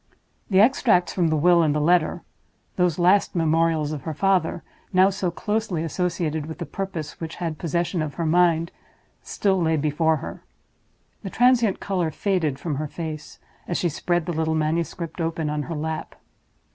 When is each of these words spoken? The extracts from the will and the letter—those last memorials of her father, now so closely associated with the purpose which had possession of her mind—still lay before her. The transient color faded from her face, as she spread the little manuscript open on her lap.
The 0.49 0.59
extracts 0.59 1.13
from 1.13 1.27
the 1.27 1.35
will 1.37 1.61
and 1.61 1.75
the 1.75 1.79
letter—those 1.79 2.97
last 2.97 3.35
memorials 3.35 3.91
of 3.91 4.01
her 4.01 4.15
father, 4.15 4.63
now 4.91 5.11
so 5.11 5.29
closely 5.29 5.83
associated 5.83 6.47
with 6.47 6.57
the 6.57 6.65
purpose 6.65 7.19
which 7.21 7.35
had 7.35 7.59
possession 7.59 8.01
of 8.01 8.15
her 8.15 8.25
mind—still 8.25 9.61
lay 9.61 9.77
before 9.77 10.17
her. 10.17 10.43
The 11.21 11.29
transient 11.29 11.79
color 11.79 12.09
faded 12.09 12.57
from 12.57 12.77
her 12.77 12.87
face, 12.87 13.37
as 13.67 13.77
she 13.77 13.89
spread 13.89 14.25
the 14.25 14.33
little 14.33 14.55
manuscript 14.55 15.21
open 15.21 15.51
on 15.51 15.61
her 15.69 15.75
lap. 15.75 16.15